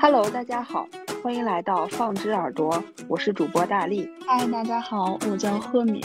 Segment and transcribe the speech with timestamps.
[0.00, 0.86] Hello，大家好，
[1.22, 4.06] 欢迎来到放之耳朵，我是主播大力。
[4.26, 6.02] 嗨，大家好，我叫赫敏。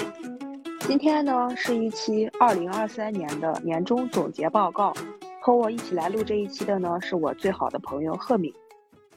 [0.82, 4.94] 今天呢是一期二零二三年的年终总结报告，
[5.42, 8.54] 和我一起来录这一期的呢是我最好的朋友赫敏。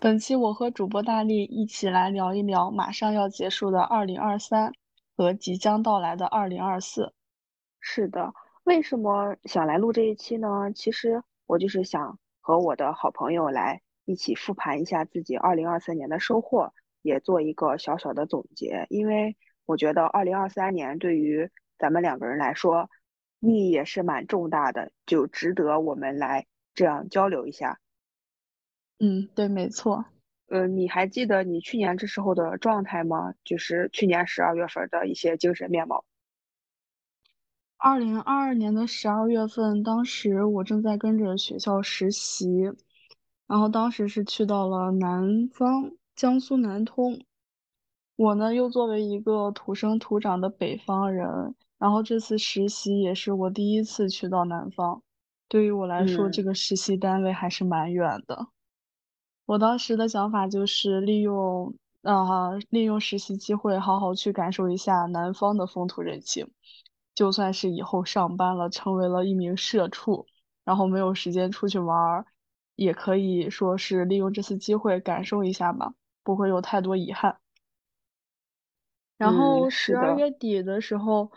[0.00, 4.72] 本期我和主播大力一起来聊一聊马上要结束的二零二三
[5.16, 7.12] 和即将到来的二零二四。
[7.80, 8.34] 是的，
[8.64, 10.72] 为什么想来录这一期呢？
[10.74, 18.86] 其实我就是想和我的好朋友来一起复盘一下自己二零二三年的收获，也做一个小小的总结。
[18.90, 22.90] 因为我觉得二零二三年对于咱们两个人来说，
[23.40, 27.78] 意义也是蛮重大的，就值得我们来这样交流一下。
[28.98, 30.04] 嗯，对，没错。
[30.48, 33.34] 呃，你还记得你去年这时候的状态吗？
[33.44, 36.04] 就是去年十二月份的一些精神面貌。
[37.84, 42.46] 二零二二年的十二月份，当时我正在跟着学校实习，
[43.48, 47.20] 然后当时是去到了南方，江苏南通。
[48.14, 55.02] 我呢，又作为一个土生土长的北方人，然后这次实习也是我第一次去到南方。
[55.48, 58.46] 对于我来说，这个实习单位还是蛮远的。
[59.44, 66.48] 我当时的想法就是利用啊，利用实习机会，好好去感受一下南方的风土人情。
[67.14, 70.26] 就算是以后上班了，成为了一名社畜，
[70.64, 72.26] 然后没有时间出去玩儿，
[72.74, 77.38] 也可以说是利用这次机会感受一下吧，不会有太多遗憾。
[79.18, 81.30] 然后十二月底的时候，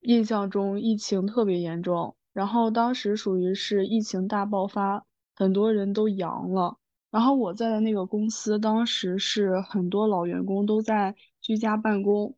[0.00, 5.04] 印象中疫情特别严重，然后当时属于是疫情大爆发，
[5.36, 6.78] 很多人都阳了。
[7.10, 12.37] 然后我在的那个公司，当时是很多老员工都在居家办公。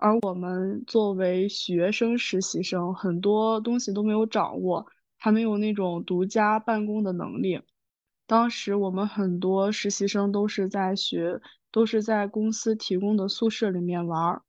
[0.00, 4.86] 而我们作为学生实习生，很多东西都没有掌握，
[5.18, 7.60] 还没有那种独家办公的能力。
[8.26, 14.42] 当时我们很多实习生都是在学，都是在公司提供的宿舍里面玩儿。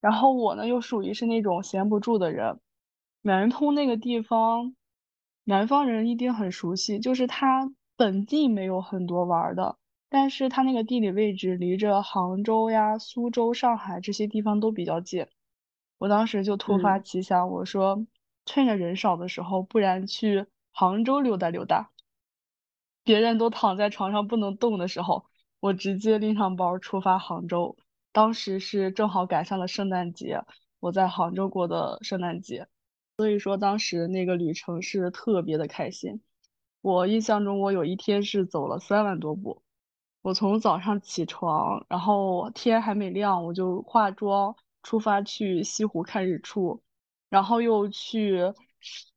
[0.00, 2.58] 然后我呢，又属于是那种闲不住的人。
[3.22, 4.74] 南通那个地方，
[5.44, 9.76] 南方人一定很熟悉，就是它本地没有很多玩的。
[10.14, 15.26] 但是它那个地理位置离着杭州呀、苏州、上海这些地方都比较近，
[15.98, 18.06] 我当时就突发奇想，我说
[18.46, 21.90] 趁着人少的时候，不然去杭州溜达溜达。
[23.02, 25.26] 别人都躺在床上不能动的时候，
[25.58, 27.76] 我直接拎上包出发杭州。
[28.12, 30.44] 当时是正好赶上了圣诞节，
[30.78, 32.68] 我在杭州过的圣诞节，
[33.16, 36.22] 所以说当时那个旅程是特别的开心。
[36.82, 39.63] 我印象中，我有一天是走了三万多步。
[40.24, 46.82] 我从早上起床，然后天还没亮，我就化妆出发去西湖看日出，
[47.28, 48.40] 然后又去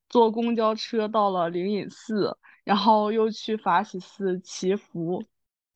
[0.09, 5.23] 坐公交车到了灵隐寺，然后又去法喜寺祈福。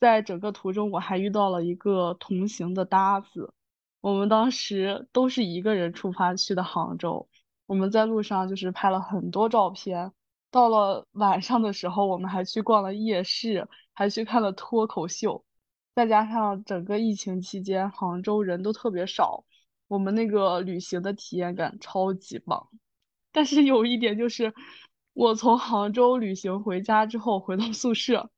[0.02, 3.54] 在整个途中，我还遇到了一个同行的搭子，
[4.02, 7.30] 我们当时都是一个人出发去的杭州。
[7.68, 10.12] 我们在路上就是拍了很多照片。
[10.50, 13.70] 到了晚上的时候，我们还去逛了夜市。
[14.02, 15.46] 还去看了脱口秀，
[15.94, 19.46] 再加上整个疫情期间杭州人都特别少，
[19.88, 22.68] 我们那个旅行的体验感超级棒。
[23.32, 24.56] 但是有一点就是，
[25.14, 28.32] 我从杭州旅行回家之后回到宿舍，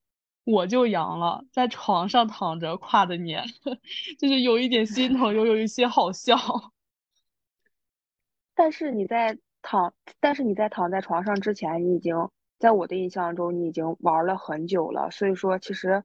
[0.43, 3.45] 我就阳了，在床上躺着跨的年，
[4.19, 6.35] 就是有一点心疼，又有一些好笑。
[8.53, 12.13] 但是你在躺，但是你在躺在床上之前，你已经。
[12.63, 16.01] 在我的印象中，你已经玩了很久了，所以说其实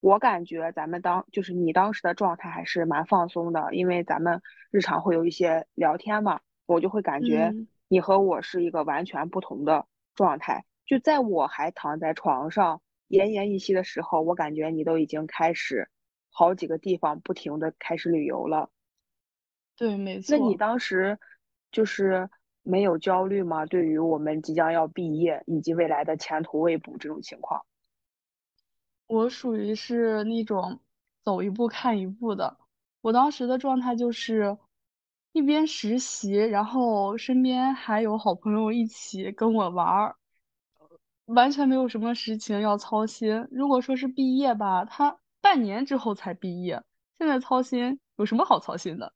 [0.00, 7.54] 我感觉咱们当就是你当时的状态还是蛮放松的，因为咱们日常会有一些聊天嘛，我就会感觉
[7.86, 10.64] 你和我是一个完全不同的状态。
[10.84, 15.88] 就在我还躺在床上奄奄一息的时候，我感觉你都已经开始
[16.32, 18.68] 好几个地方不停的开始旅游了。
[19.76, 20.36] 对，没错。
[20.36, 21.20] 那你当时
[21.70, 22.28] 就是。
[22.62, 23.66] 没有焦虑吗？
[23.66, 27.64] 对于我们即将要毕业以及未来的前途未卜这种情况，
[29.06, 30.80] 我属于是那种
[31.24, 32.58] 走一步看一步的。
[33.00, 34.58] 我当时的状态就是
[35.32, 40.16] 一边实习，然后身边还有好朋友一起跟我玩儿，
[41.24, 43.48] 完全没有什么事情要操心。
[43.50, 46.82] 如果说是毕业吧，他半年之后才毕业，
[47.18, 49.12] 现在操心有什么好操心的？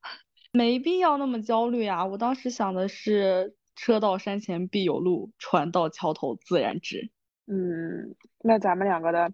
[0.54, 2.06] 没必要那么焦虑啊！
[2.06, 7.10] 我当时想的是“车到山前必有路，船到桥头自然直”。
[7.50, 9.32] 嗯，那咱们两个的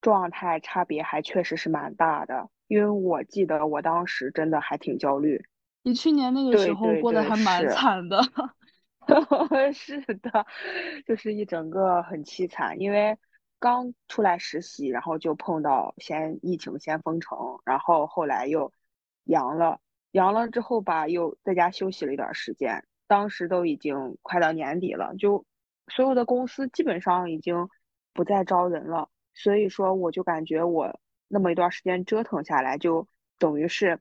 [0.00, 5.44] 状态差别还确实是蛮大的，因为我记得我当时真的还挺焦虑。
[5.82, 8.22] 你去年那个时候过得还蛮惨的。
[9.74, 10.46] 是的，
[11.04, 13.18] 就是一整个很凄惨，因为
[13.58, 18.72] 刚出来实习，然后就碰到先疫情先封城，然后后来又
[19.24, 19.80] 阳了，
[20.12, 22.84] 阳了之后吧，又在家休息了一段时间。
[23.06, 25.44] 当时都已经快到年底了，就
[25.88, 27.68] 所有的公司基本上已经
[28.12, 33.08] 不再招人了，所以说我就感觉我那么一段时间折腾下来，就
[33.38, 34.00] 等于是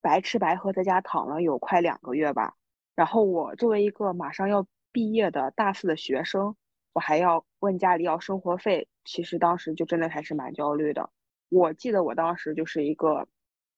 [0.00, 2.54] 白吃白喝在家躺了有快两个月吧。
[2.94, 6.54] 然后我作为一个马上要毕业的大四的学生，
[6.92, 11.10] 我还要问家里要生活费，其实当时就真的还是蛮焦虑的。
[11.48, 13.26] 我记得我当时就是一个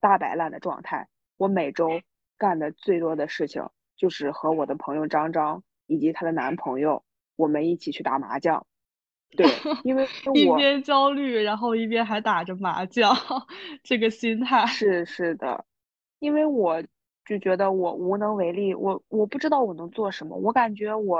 [0.00, 1.08] 大摆烂的状态，
[1.40, 1.88] 我每周
[2.36, 3.66] 干的最多的事情。
[3.96, 7.02] 就是和我的朋友张张以及她的男朋友，
[7.36, 8.66] 我们一起去打麻将。
[9.36, 9.46] 对，
[9.84, 13.14] 因为 一边焦虑，然后一边还打着麻将，
[13.82, 15.66] 这个心态是是的。
[16.18, 16.82] 因为我
[17.26, 20.34] 就觉得我无能为力，我我不知道我能做什么。
[20.36, 21.18] 我感觉我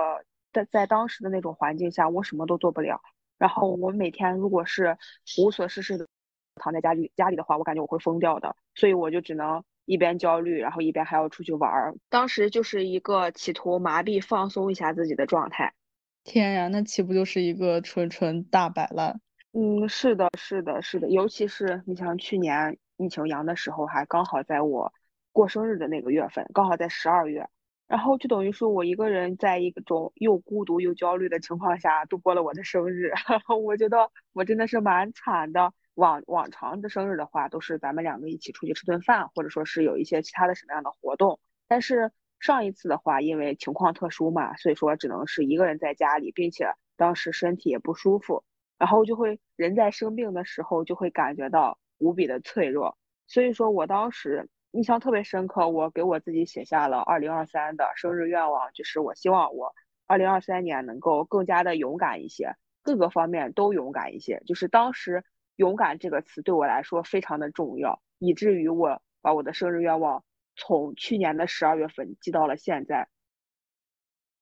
[0.51, 3.03] 在在当时的那种环境下，我什么都做不了。
[3.39, 4.97] 然后我每天如果是
[5.39, 6.09] 无所事事的
[6.55, 8.57] 躺在家里家里的话，我感觉我会疯掉的。
[8.75, 9.63] 所以我就只能。
[9.91, 15.75] 一边焦虑，然后一边还要出去玩儿，当时就是一个企图麻痹、放松一下自己的状态。
[16.23, 19.21] 天呀，那岂不就是一个纯纯大摆烂？
[19.51, 21.11] 嗯，是的，是的，是的。
[21.11, 24.93] 尤其是你像去年疫情阳的时候，还刚好在我
[25.33, 27.49] 过生日的那个月份，刚好在十二月，
[27.89, 33.11] 然后就等于说我一个人在一种又孤独又焦虑的情况下度过了我的生日。
[33.65, 35.73] 我觉得我真的是蛮惨的。
[35.95, 41.39] 往往常的生日的话，都是咱们两个一起出去吃顿饭，或者说是有一些其他的什么样的活动。
[41.69, 48.45] 但是上一次的话，因为情况特殊嘛，所以说只能是一个人在家里，并且当时身体也不舒服，
[48.79, 52.97] 然后就会人在生病的时候就会感觉到无比的脆弱。
[53.27, 59.75] 所以说我当时印象特别深刻，我给我自己写下了二零二三的生日愿望，就是我希望我
[60.07, 64.41] 二零二三年能够更加的勇敢一些，各个方面都勇敢一些。
[64.47, 65.25] 就是当时。
[65.61, 70.25] 勇敢这个词对我来说非常的重要，以至于我把我的生日愿望
[70.57, 73.09] 从去年的十二月份记到了现在。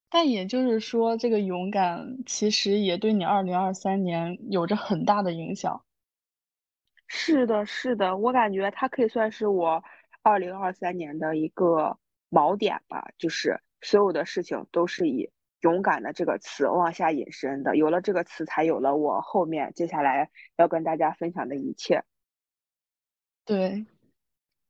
[0.08, 5.84] 但也就是说，这个勇敢其实也对你二零二三年有着很大的影响。
[7.08, 9.82] 是的，是的，我感觉它可以算是我
[10.22, 11.98] 二零二三年的一个
[12.30, 15.28] 锚点吧，就是所有的事情都是以。
[15.60, 22.04] 勇敢的这个词往下引申的，有了这个词，才有了我后面接下来要跟大家分享的一切。
[23.44, 23.86] 对，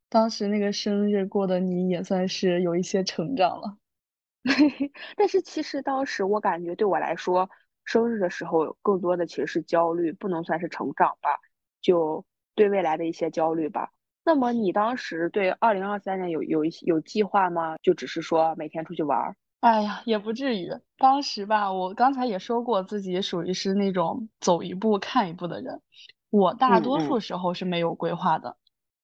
[0.09, 3.77] 当时那个生日过的你也算是有一些成长了。
[5.17, 7.51] 但是其实当时我感觉对我来说，
[7.85, 11.39] 生日的时候更多的其实是焦虑，不能算是成长吧，
[11.83, 12.25] 就
[12.55, 13.93] 对未来的一些焦虑吧。
[14.25, 17.77] 那么你当时对二零二三年有有一些有计划吗？
[17.83, 19.37] 就只是说每天出去玩？
[19.61, 20.71] 哎呀，也不至于。
[20.99, 25.83] 当时吧，我刚才也说过，自己属于是那种走一步看一步的人。
[26.31, 28.57] 我大多数时候是没有规划的，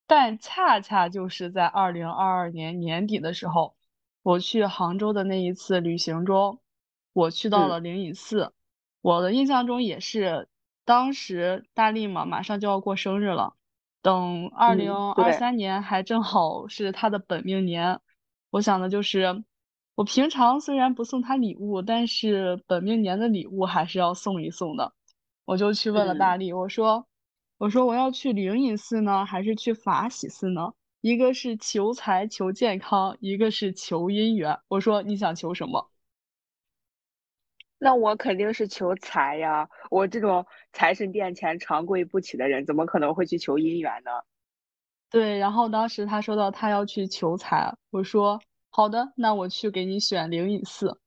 [0.06, 3.75] 但恰恰就是在二零二二年年底的时候，
[4.23, 6.61] 我去杭州的那一次旅行中，
[7.12, 8.53] 我去到了灵隐寺。
[9.01, 10.49] 我的印象中也是，
[10.85, 13.55] 当时大力嘛，马上就要过生日了，
[14.03, 18.01] 等二零二三年还正好是他的本命年，
[18.51, 19.43] 我想的就是。
[19.96, 24.93] 我平常虽然不送他礼物，但是本命年的礼物还是要送一送的。
[25.44, 27.06] 我就去问了大力，我说
[27.58, 30.72] ：“我说我要去灵隐寺呢，还是去法喜寺呢？
[31.01, 34.58] 一个是求财求健康，一个是求姻缘。
[34.67, 35.89] 我说你想求什么？
[37.79, 39.69] 那我肯定是求财呀！
[39.91, 44.10] 我这种财神殿前长跪不起的人，怎么可能会去求姻缘呢？
[45.08, 45.39] 对。
[45.39, 48.41] 然后当时他说到他要去求财，我说。
[48.76, 50.98] 好的，那我去给你选灵隐寺。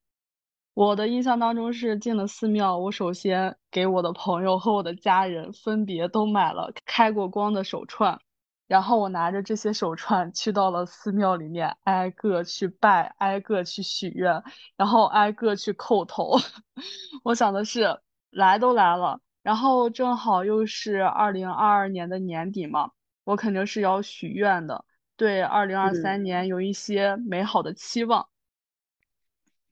[0.73, 8.21] 我的印象当中是进了寺庙，我首先给我的朋友和我的家人分别都买了开过光的手串，
[8.67, 14.41] 然后我拿着这些手串去到了寺庙里面，挨个去拜，挨个去许愿，
[14.77, 16.37] 然后挨个去叩头。
[17.25, 22.91] 我想的是，来都来了，然后正好又是二零二二年的年底嘛，
[23.25, 24.85] 我肯定是要许愿的。
[25.17, 28.29] 对二零二三年有一些美好的期望。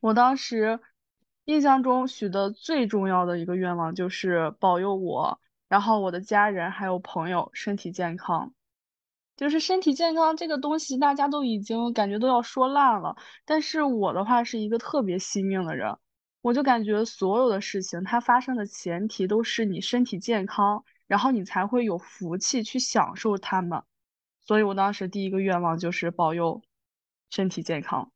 [0.01, 0.79] 我当时
[1.45, 8.53] 印象中许的最重要的一个愿望就是保佑我，然后我的家人还有朋友身体健康。
[9.37, 13.17] 就是身体健康这个东西，大家都已经感觉都要说烂了。
[13.43, 15.97] 但是我的话是一个特别惜命的人，
[16.41, 23.83] 我就感觉所有的事情它发生的前提都是你身体健康，然后你才会有福气去享受它们。
[24.45, 26.61] 所以我当时第一个愿望就是保佑
[27.29, 28.11] 身体健康。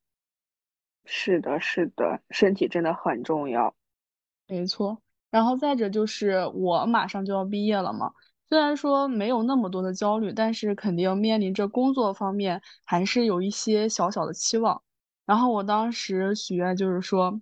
[1.05, 3.73] 是的，是的，身体真的很重要。
[4.47, 8.13] 没错，然后再者就是我马上就要毕业了嘛，
[8.47, 14.81] 虽然说没有那么多的焦虑，但是肯定面临着工作方面还是有一些小小的期望。
[15.25, 17.41] 然后我当时许愿就是说，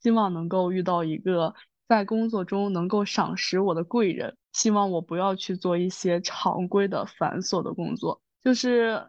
[0.00, 1.54] 希望能够遇到一个
[1.86, 9.08] 在工作中能够赏识我的贵人，希望我不要去做一些常规的繁琐的工作，就是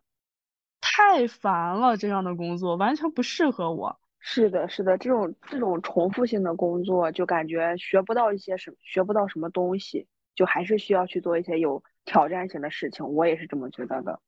[0.79, 3.99] 太烦了，这样的工作完全不适合我。
[4.19, 13.03] 是的，是的，这种这种重复性的工作，就感觉学不到一些什，学不到什么东西，就还是需要去做一些有挑战性的事情。
[13.07, 14.19] 我也是这么觉得的。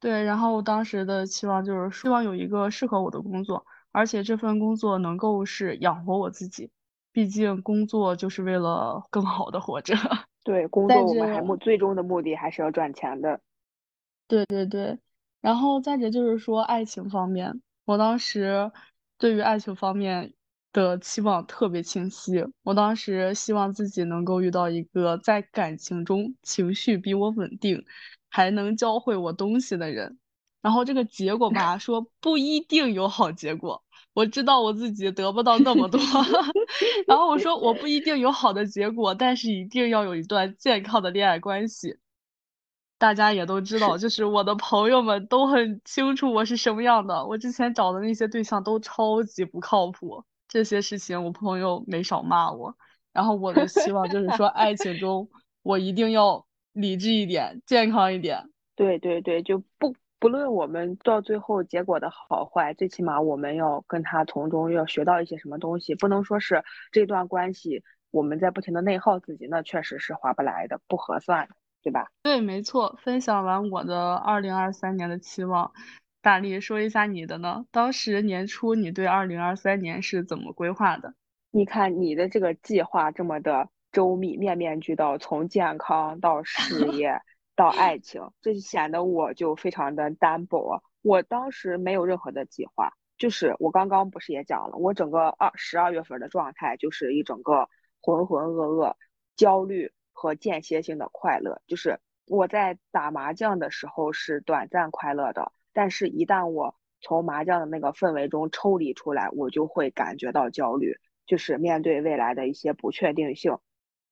[0.00, 6.72] 对，然后当时的期望就是希望有一个适合我的工作，而且这份工作能够是养活我自己，
[7.12, 9.94] 毕竟工作就是为了更好的活着。
[10.46, 13.40] 对，工作我们还目最终的目的还是要赚钱的。
[14.28, 14.96] 对对对，
[15.40, 18.70] 然后再者就是说爱情方面，我当时。
[19.18, 20.34] 对于爱情方面
[20.74, 27.82] 的期望特别清晰，我当时希望自己能够遇到一个在感情中情绪比我稳定，
[28.28, 30.18] 还能教会我东西的人。
[30.60, 33.82] 然后这个结果吧， 说不一定有好结果。
[34.16, 36.00] 我知道我自己得不到那么多，
[37.06, 41.98] 然后我说我不一定有好的结果，但是一定要有一段健康的恋爱关系。
[42.96, 47.26] 大家也都知道，就是我的朋友们都很清楚我是什么样的。
[47.26, 52.74] 我之前找的那些对象都超级不靠谱，这些事情我朋友没少骂我。
[53.12, 55.28] 然后我的希望就是说，爱情中
[55.62, 58.48] 我一定要理智一点，健康一点。
[58.76, 71.48] 对对对，就不不论我们到最后结果的好坏，最起码我们要跟他从中要学到一些什么东西，不能说是这段关系我们在不停的内耗自己，那确实是划不来的，不合算。
[71.82, 72.08] 对吧？
[72.24, 72.98] 对，没错。
[73.00, 75.70] 分享完我的二零二三年的期望，
[76.20, 77.64] 大力说一下你的呢？
[77.70, 81.14] 当时年初你对二零二三年是怎么规划的？
[81.52, 87.20] 你看你的这个计划这么的周密，面面俱到，从健康到事业
[87.56, 90.80] 到爱情，这就显得我就非常的单薄。
[91.02, 97.68] 我当时没有任何的计划，就是我刚刚不是也讲了，我整个二十二月份的状态就是一整个
[98.00, 98.94] 浑浑噩噩、
[99.34, 99.90] 焦虑。
[100.18, 110.96] 和间歇性的快乐，就是我在打麻将的时候是短暂快乐的，但是一旦我从麻将的那个氛围中抽离出来，我就会感觉到焦虑，
[111.26, 113.58] 就是面对未来的一些不确定性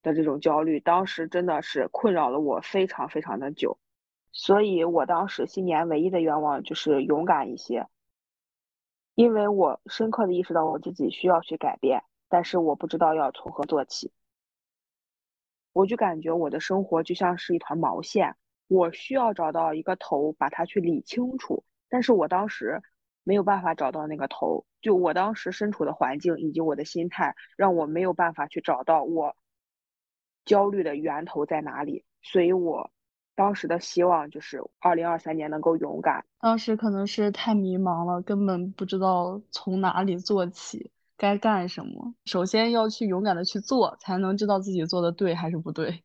[0.05, 3.79] 的这种焦虑，当时真的是困扰了我非常非常的久，
[4.31, 7.89] 所以我当时新年唯一的愿望就是勇敢一些，
[9.17, 14.13] 因为我深刻的意识到我自己需要去改变，但是我不知道要从何做起。
[15.73, 18.37] 我就感觉我的生活就像是一团毛线，
[18.69, 21.65] 我需要找到一个头，把它去理清楚。
[21.89, 22.83] 但是我当时
[23.25, 29.35] 没有办法找到那个头，就我当时身处的环境以及我的心态，让我没有办法去找到我
[30.45, 32.05] 焦虑的源头在哪里。
[32.23, 32.91] 所以我
[33.35, 36.25] 当时的希望就是二零二三年能够勇敢。
[36.41, 40.91] 当时可能是太迷茫了，根本不知道从哪里做起。
[41.17, 42.15] 该干什么？
[42.25, 46.03] 首先要去勇敢的去做，才能知道自己做的对还是不对。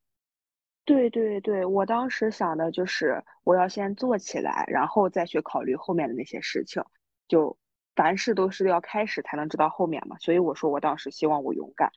[0.86, 6.84] 对对对，我当时想的就是我要先做起来，然后再去考虑后面的那些事情。
[7.28, 7.58] 就
[7.96, 10.18] 凡事都是要开始才能知道后面嘛。
[10.20, 11.92] 所以我说我当时希望我勇敢。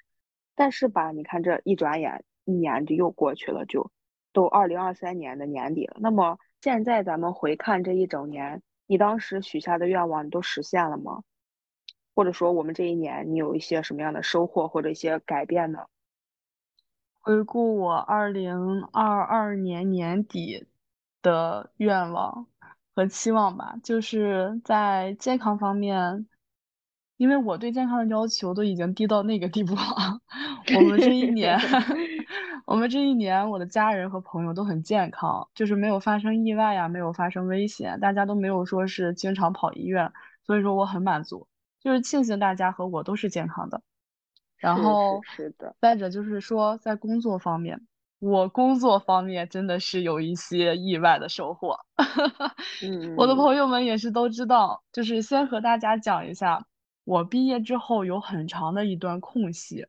[0.54, 3.90] 但是吧，你看这一转眼一年就又过去了，就
[4.32, 5.96] 都二零二三年的年底了。
[6.00, 11.22] 那么现在咱们回看这一整年，你当时许下的愿望，你都实现了吗？
[12.14, 15.86] 或者说，我们这一年你有一些什么样的收获或者一些改变呢？
[17.20, 20.66] 回顾我二零二二年年底
[21.22, 22.48] 的愿望
[22.94, 26.26] 和期望吧，就是在健康方面，
[27.16, 29.80] 因为我对健康的要求都已经低到那个地步了。
[30.76, 31.56] 我们这一年，
[32.66, 40.12] 我们这一年，我的家人和朋友都很健康，就是没有发生意外呀，没有发生危险，大家都没有说是经常跑医院，
[40.44, 41.46] 所以说我很满足。
[41.80, 43.82] 就是庆幸大家和我都是健康的，
[44.56, 47.80] 然后是的，再者就是说在工作方面，
[48.20, 51.76] 我工作方面真的是有一些意外的收获。
[52.84, 56.64] 嗯，我的朋友们也是都知道，就是先和大家讲一下，
[57.02, 59.84] 我毕业之后有很长的一段空隙。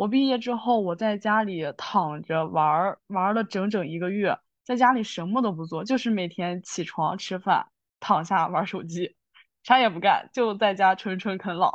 [0.00, 7.66] 我毕业之后，我在家里躺着玩儿玩了整整一个月，在家里什么都不做，就是每天起床吃饭，
[8.00, 9.14] 躺下玩手机。
[9.62, 11.70] 啥也不干，就在家纯纯啃老。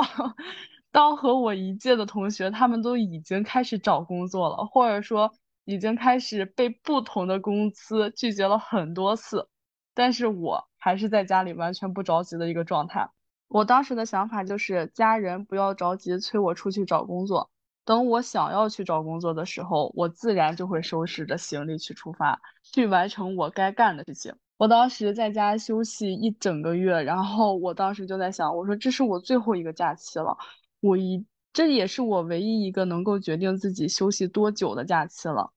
[0.92, 5.32] 当和我一届的同学，他们都已经开始找工作了，或者说
[5.66, 9.48] 已经开始被不同的公司拒绝了很多次，
[9.94, 13.08] 但是我还是在家里完全不着急的一个状态。
[13.50, 17.52] 我当时的想法就是，家人不要着急催我出去找工作，
[17.86, 24.34] 等我想要去找工作的时候，我自然就会收拾着行李去出发，去完成我该干的事情。
[24.58, 30.36] 我当时在家休息一整个月，然后我当时就在想，我说这是我最后一个假期了，
[30.80, 35.52] 我一这也是我唯一一个能够决定自己休息多久的假期了。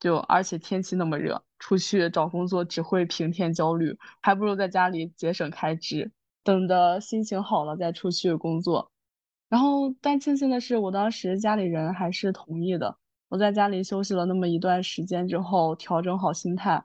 [0.00, 6.10] 就而且天气那么热，出去找工作只会平添焦虑，还不如在家里节省开支，
[6.42, 8.92] 等的心情好了再出去工作。
[9.48, 12.98] 然后，但庆幸的是，我当时家里人还是同意的。
[13.28, 16.84] 我在家里休息了那么一段时间之后，调整好心态，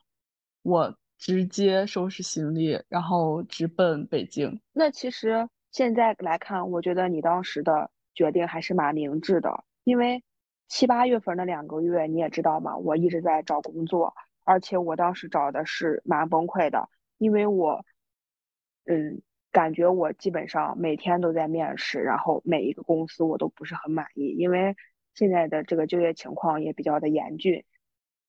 [0.61, 4.61] 我直接收拾行李，然后直奔北京。
[4.71, 10.23] 那其实现在来看，我觉得你当时的决定还是蛮明智的，因为
[10.69, 14.13] 七八月份那两个月你也知道嘛，我一直在找工作，
[14.45, 17.83] 而且我当时找的是蛮崩溃的，因为我，
[18.85, 19.21] 嗯。
[19.53, 24.75] 感觉我基本上每天都在面试，然后每一个公司我都不是很满意，因为
[25.13, 27.63] 现在的这个就业情况也比较的严峻，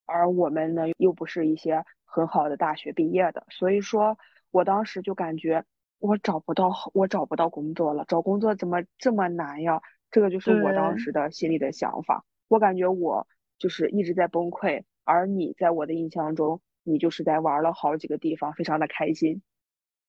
[0.05, 4.19] 而我们呢又不是一些很好的大学毕业的，所以说
[4.51, 5.65] 我当时就感觉
[5.99, 9.81] 我找不到我找不到工作了，找工作怎么这么难呀？
[10.11, 12.25] 这个就是我当时的心里的想法。
[12.49, 13.27] 我感觉我
[13.59, 19.43] 就是一直在崩溃，而你在我的印象中，你就是在玩了好几个地方，非常的开心。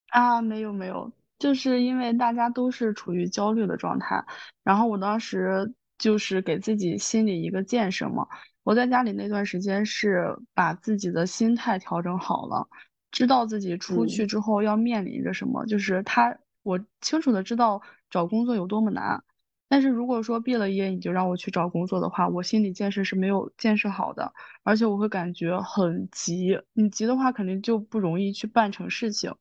[0.08, 4.24] 啊，没有没有，就是因为大家都是处于焦虑的状态，
[4.62, 8.26] 然后我当时就是给自己心理一个建设嘛。
[8.62, 12.68] 我在家里那段时间是把自己的心态调整好了，
[13.10, 19.22] 知道自己出去之后要面临着什么，就是他，我清楚的知道找工作有多么难。
[19.68, 24.32] 但是如果说毕了业你就让我去找工作的话，我心理建设是没有建设好的，
[24.62, 29.32] 而且我会感觉很急，你急的话肯定就不容易去办成事情。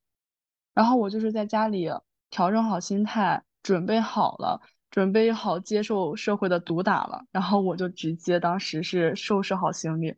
[0.76, 1.90] 然后我就是在家里
[2.30, 7.24] 调整好心态，准备好了，准备好接受社会的毒打了。
[7.32, 10.16] 然后我就直接当时是收拾好行李，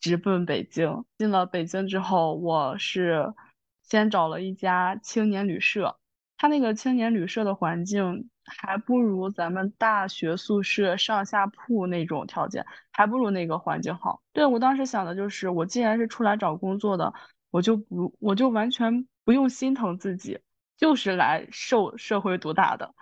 [0.00, 1.04] 直奔北京。
[1.18, 3.34] 进了北京之后，我是
[3.82, 5.98] 先找了一家青年旅社，
[6.36, 14.22] 他那个青年旅社的环境还不如咱们大学宿舍上下铺那种条件，还不如那个环境好。
[14.32, 17.12] 对我当时想的就是，我既然是出来找工作的。
[17.50, 20.40] 我就不，我就完全不用心疼自己，
[20.76, 22.94] 就是来受社会毒打的，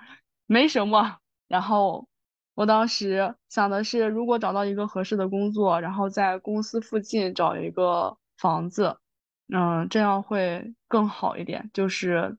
[0.46, 1.18] 没什么。
[1.48, 2.08] 然后
[2.54, 8.96] 我当时想的是，如果找到一个合适的工作，然后在公司附近找一个房子，
[9.52, 12.36] 嗯，这样会更好一点，就是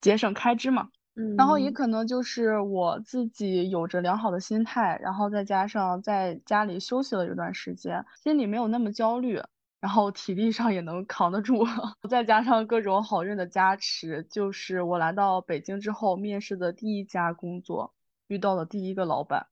[0.00, 0.88] 节省开支嘛。
[1.16, 9.40] 嗯，然后也可能就是我自己有着良好的心态，然后再加上在家里休息了一段时间，心里没有那么焦虑。
[9.84, 11.62] 然后体力上也能扛得住，
[12.08, 17.92] 再加上各种好运的加持，就是我来到北京之后面试的第一家工作，
[18.26, 19.46] 遇到了第一个老板。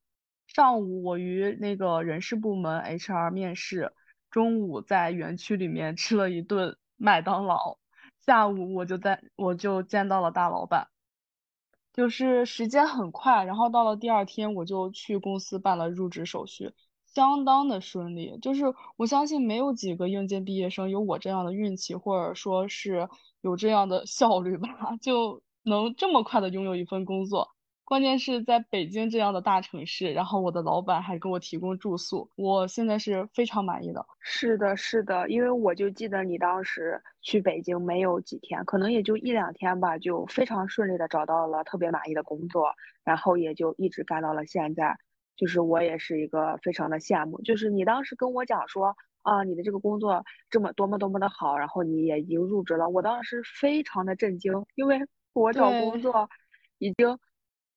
[0.47, 3.92] 上午我与那个人事部门 HR 面试，
[4.31, 7.77] 中午在园区里面吃了一顿麦当劳，
[8.25, 10.88] 下午我就在我就见到了大老板，
[11.92, 16.73] 就是时间很快，然后到了第二天我就去公司办了入职手续。
[17.14, 18.64] 相当的顺利，就是
[18.96, 23.09] 我相信没有几个应届毕业生有我这样的运气，或者说是
[23.40, 24.68] 有这样的效率吧，
[25.03, 27.48] 就能这么快的拥有一份工作。
[27.85, 34.07] 关键是在北京这样的大城市，然后我的老板还给我提供住宿，我现在是非常满意的。
[34.20, 42.70] 是的，是的，因为我就记得你当时去北京没有几天，可能也就一两天吧，就非常顺利的找到了特别满意的工作，
[43.05, 44.96] 然后也就一直干到了现在。
[45.37, 55.01] 就是我也是一个非常的羡慕，就是你当时跟我讲说啊，你的这个工作这么多么多么的好，然后你也已经入职了，我当时非常的震惊，因为
[55.33, 56.29] 我找工作
[56.79, 57.18] 已经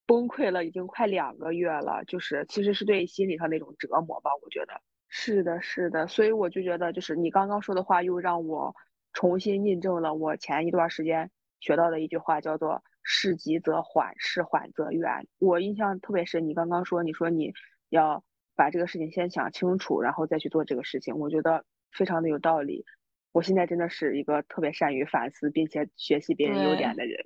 [0.05, 8.75] 崩溃了，已经快两个月了，就是其实是对心理上那种折磨吧，我觉得是的，是的，所以我就觉得就是你刚刚说的话又让我
[9.13, 12.83] 重新印证了我前一段时间学到的一句话，叫做。
[13.07, 15.27] 事急则缓，事缓则圆。
[15.37, 17.53] 我印象特别深，你刚刚说，你说你
[17.89, 18.23] 要
[18.55, 22.83] 把这个事情先想清楚，然后再去做这个事情，我觉得非常的有道理。
[23.31, 27.25] 我现在真的是一个特别善于反思并且学习别人优点的人。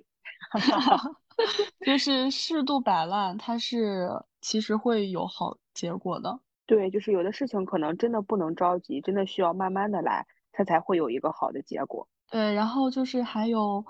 [1.86, 4.10] 就是适度摆烂，它是
[4.42, 6.38] 其实会有好结果的。
[6.66, 12.06] 对，就是有的事情可能真的不能着急，真的需要慢慢的来，它才会有一个好的结果。
[12.30, 13.82] 对，然后就是还有。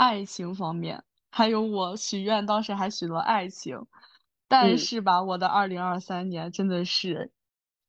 [0.00, 3.86] 爱情方面，还有我许愿，当时还许了爱情，
[4.48, 7.30] 但是吧，我的二零二三年真的是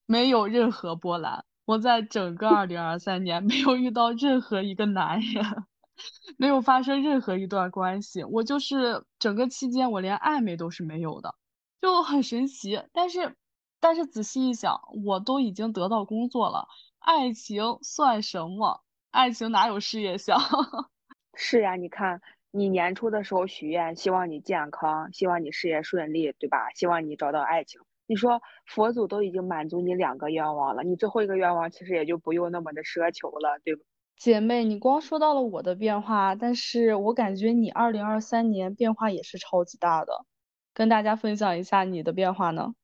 [0.06, 1.46] 没有任何波澜。
[1.64, 5.64] 我在整个二零二三年没有遇到任何一个男人，
[6.38, 8.26] 没有发生任何一段关系。
[8.26, 11.36] 我就是整个期间，我连暧昧都是没有的，
[11.80, 12.84] 就很神奇。
[12.92, 13.38] 但是，
[13.80, 16.68] 但是仔细一想，我都已经得到工作了，
[17.00, 18.84] 爱情算什么？
[19.12, 20.38] 爱情哪有事业香？
[21.34, 26.70] 是呀，你看你年初的时候许愿，希望你健康，希望你事业顺利，对吧？
[26.76, 27.82] 希望你找到爱情。
[28.08, 33.82] 你说佛祖都已经满足你两个愿望了，你最后一个愿望其实也就不用那么的奢求了，对吧？
[34.18, 40.26] 姐妹，你光说到了我的变化，但是我感觉你二零二三年变化也是超级大的，
[40.74, 42.76] 跟大家分享一下你的变化呢？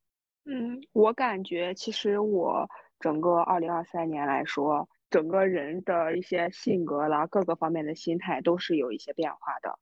[0.46, 4.88] 嗯，我感觉其实我整个二零二三年来说。
[5.10, 9.80] 整个人的一些性格啦，各个方面的心态都是有一些变化的，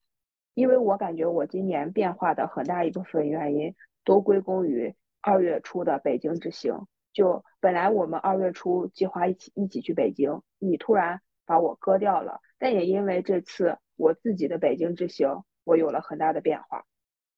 [0.53, 6.87] 因为我感觉我今年变化的很大一部分原因都归功于二月初的北京之行。
[7.11, 16.85] 就本来我们二月初计划一起一起去北京，你突然把我割掉了，但也因为这次我自己的北京之行，我有了很大的变化。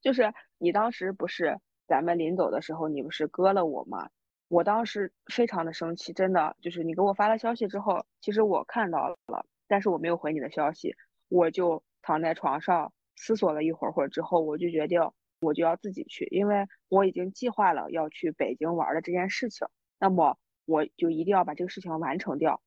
[0.02, 4.10] 就是你当时不是咱们临走的时候，你不是割了我吗？
[4.50, 10.96] 我当时非常的生气，真的就是你给我发了消息之后，其实我看到了，但是我没有回你的消息，
[11.28, 15.02] 我就躺在床上思索了一会儿，会儿之后我就决定
[15.42, 19.68] 我就要自己去，因为我已经计划了要去北京玩的这件事情，
[20.00, 22.62] 那么我就一定要把这个事情完成掉。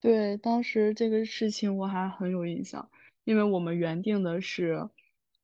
[0.00, 2.88] 对，当时这个事情我还很有印象，
[3.24, 4.88] 因为我们原定的是，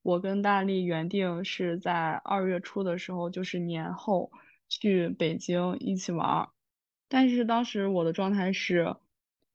[0.02, 4.30] 我跟大力原定是在二月初的时候，就是年后。
[4.70, 6.48] 去北京一起玩，
[7.08, 8.94] 但是当时我的状态是，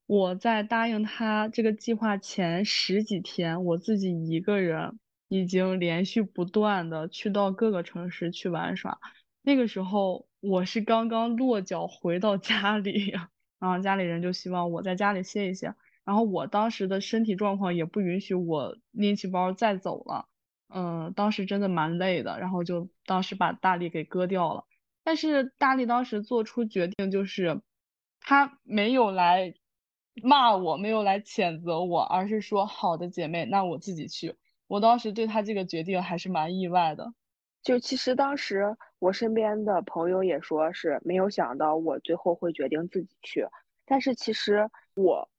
[0.05, 4.99] 我在答应他这个计划前十几天，我自己一个人
[5.29, 8.99] 已经连续不断的去到各个城市去玩耍。
[9.41, 13.11] 那个时候我是刚刚落脚回到家里，
[13.57, 15.73] 然后家里人就希望我在家里歇一歇。
[16.03, 20.27] 然后我当时的身体状况也不允许我拎起包再走了，
[20.69, 24.65] 嗯，当时真的蛮累的，然后就当时把大力给割掉了。
[25.05, 27.61] 但是大力当时做出决定，就是
[28.19, 29.53] 他没有来
[30.23, 34.35] 骂我，没有来谴责我，而是说好的姐妹，那我自己去。
[34.65, 37.13] 我当时对他这个决定还是蛮意外的。
[37.61, 43.45] 就其实当时我身边的朋友也说是没有想到我最后会决定自己去，
[43.85, 45.29] 但是其实我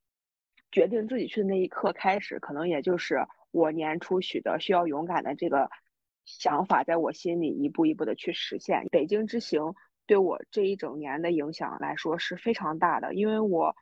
[0.71, 5.69] 决定自己去的那一刻开始，可能也就是我年初许的需要勇敢的这个。
[6.27, 8.85] 想法在我心里一步一步的去实现。
[8.91, 9.75] 北京之行
[10.07, 13.75] 对我这一整年的影响来说是非常大的，因为我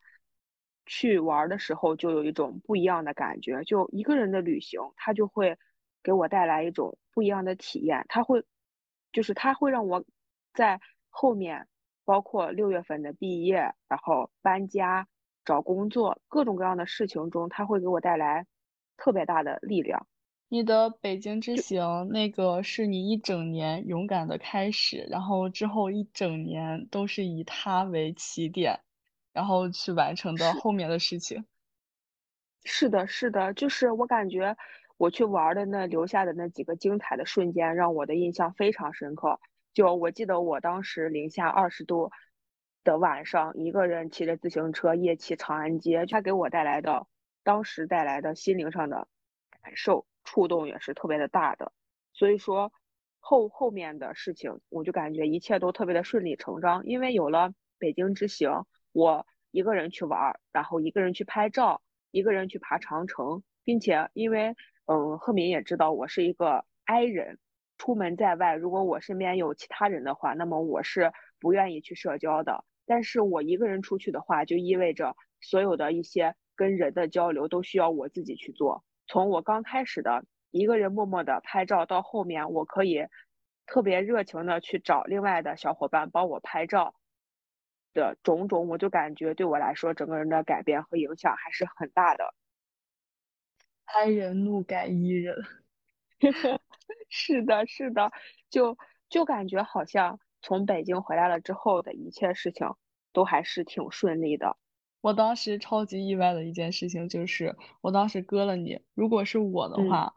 [0.87, 3.64] 去玩的时候就有一种不一样的感觉。
[3.64, 5.59] 就一个人的旅行，它就会
[6.02, 8.04] 给我带来一种不一样的体验。
[8.09, 8.44] 它会，
[9.12, 10.04] 就是它会让我
[10.52, 11.66] 在后面，
[12.04, 15.09] 包括六月份的毕业，然后搬家、
[15.44, 18.46] 找工作各种各样的事情中，它会给我带来
[18.98, 20.07] 特别大的力量。
[20.55, 28.79] 你的北京之行，那个是你一整年勇敢的开始，然后之后一整年都是以它为起点，
[29.33, 31.45] 然后去完成的后面的事情。
[32.62, 34.57] 是的，是的，就是我感觉
[34.97, 39.40] 我去玩的那留下的那几个精彩的瞬间，让我的印象非常深刻。
[39.73, 42.12] 就我记得我当时零下二十度
[42.85, 47.09] 的晚上，一个人骑着自行车夜骑长安街，它给我带来的
[47.43, 49.09] 当时带来的心灵上的
[49.61, 50.07] 感受。
[50.25, 51.73] 触动也是特别的大的，
[52.13, 52.73] 所以说
[53.21, 56.85] 后后面的事情，我就感觉一切都特别的顺理成章。
[56.87, 64.55] 因为有了北京之行，我一个人去玩，然后一个人去拍照，一个人去爬长城，并且因为
[64.87, 67.39] 嗯，贺敏也知道我是一个 I 人，
[67.79, 72.65] 出门在外，如果我身边有其他人的话，那么我是不愿意去社交的。
[72.87, 78.85] 但是我一个人出去的话，就意味着所有的一些跟人的交流都需要我自己去做。
[79.07, 83.07] 从我刚开始的一个人默默的拍照，到后面我可以
[83.67, 86.95] 特别热情的去找另外的小伙伴帮我拍照
[87.93, 92.35] 的种种，我就感觉对我来说，整个人的改变和影响还是很大的。
[93.85, 95.37] 哀人怒改伊人，
[97.11, 98.11] 是的，是的，
[98.49, 102.67] 就就感觉好像从北京回来了之后的一切事情
[103.12, 104.57] 都还是挺顺利的。
[105.05, 108.81] 我当时超级意外的一件事情就是，我当时割了你。
[108.95, 110.14] 如果是我的话，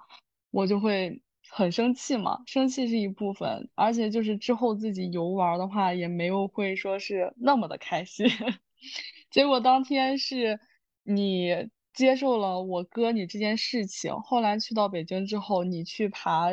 [0.49, 8.27] 我就会很生气嘛，生气是一部分，而且就是之后自己游玩的话，也没有会说是那么的开心。
[9.29, 10.57] 结果当天是
[11.03, 16.45] 你接受了我割你这件事情，后来去到北京之后，你去爬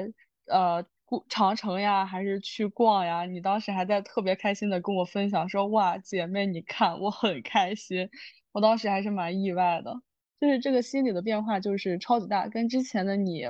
[0.47, 0.85] 呃。
[1.29, 3.25] 长城呀，还是去逛呀？
[3.27, 8.09] 你当时还在特别开心的跟我分享说：“哇，姐妹，你看我很开心。”
[8.53, 9.95] 我当时还是蛮意外的，
[10.41, 13.45] 就是这个心理的变化就是超级大，跟之前的你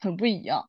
[0.00, 0.68] 很不一样。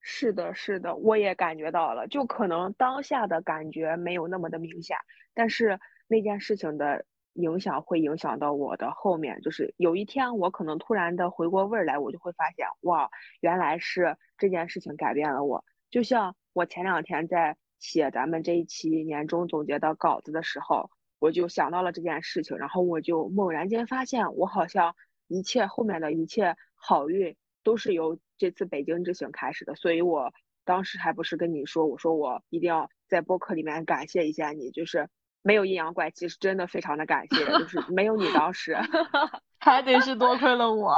[0.00, 4.96] 是的，是的，我也感觉到了，就可能当下的感觉没有那么的明显，
[5.34, 7.04] 但是那件事情的
[7.36, 15.64] 影响会影响到我的后面，就是有一天我可能突然的回过味儿来，我就会发现，哇，原来是这件事情改变了我。
[15.90, 24.94] 就像我前两天在写咱们这一期年终总结的稿子的时候，我就想到了这件事情，然后我就猛然间发现，我好像
[25.28, 27.36] 一切后面的一切好运。
[27.62, 30.32] 都是由这次北京之行开始的，所以我
[30.64, 35.08] 当时还不是跟你说，我说我一定要在播客里面感谢一下你，就是
[35.46, 38.76] 没有阴阳怪气，是真的非常的感谢，就 是没有你当时，
[39.60, 40.96] 还得是多亏了我，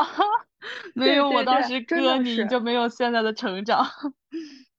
[0.96, 3.84] 没有我当时哥你就没有现在的成长。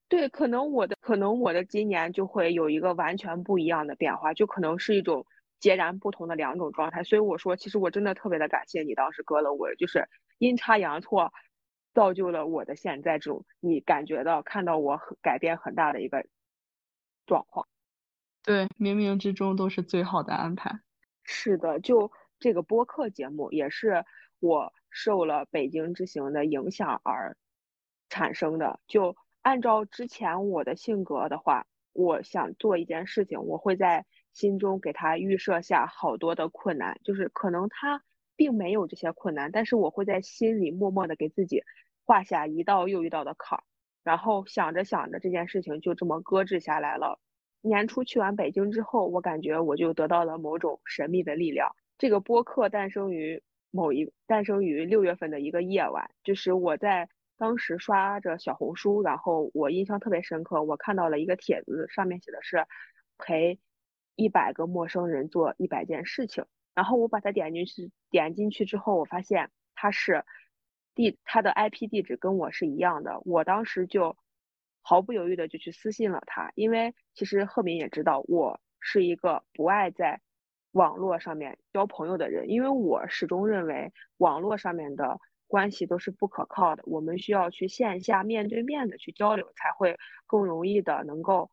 [0.07, 5.23] 对，可能我的可能我的今年就会有一个完全不一样的变化，就可能是一种
[5.59, 7.03] 截然不同的两种状态。
[7.03, 11.31] 所以我说，其实我真的特别的感谢你当时割了我，就是阴差阳错。
[11.91, 16.23] 造就了我的现在这种你感觉到看到我很改变很大的一个
[17.25, 17.65] 状况，
[18.43, 20.79] 对，冥冥之中都是最好的安排。
[21.23, 24.03] 是的，就这个播客节目也是
[24.39, 27.35] 我受了北京之行的影响而
[28.09, 28.79] 产生的。
[28.87, 38.01] 就按照之前我的性格的话，我想做一件事情，我会在心中给他预设下好多的困难，就是可能他。
[38.39, 41.61] 并没有这些困难，但是我会在心里默默的给自己
[42.05, 43.63] 画下一道又一道的坎儿，
[44.01, 47.19] 然后想着想着这件事情就这么搁置下来了。
[47.61, 51.75] 年初去完北京之后，我感觉我就得到了某种神秘的力量。
[51.97, 62.65] 这个播客诞生于某一诞生于六月份的一个夜晚，就是我在当时刷着小红书，然后我印象特别深刻，我看到了一个帖子，上面写的是
[63.17, 63.59] 陪
[64.15, 66.45] 一百个陌生人做一百件事情。
[66.73, 70.23] 然后我把它点进去，点进去之后，我发现它是
[70.95, 73.19] 地，它的 IP 地址跟我是一样的。
[73.25, 74.15] 我当时就
[74.89, 80.19] 毫不犹豫的就去私信了他，因为其实赫敏也知道我是一个不爱在
[80.71, 91.51] 网络上面交朋友的人，因为我始终认为网络上面的关系都是不可靠的，我们需要去线下面对面的去交流，才会更容易的能够